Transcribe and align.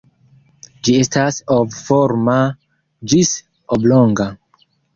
Ĝi 0.87 0.95
estas 1.01 1.37
ov-forma 1.57 2.39
ĝis 3.13 3.37
oblonga. 3.79 4.31